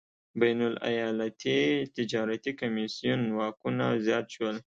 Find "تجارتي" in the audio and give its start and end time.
1.95-2.51